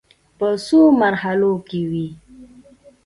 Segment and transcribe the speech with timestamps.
[0.37, 2.07] په څو مرحلو کې وې.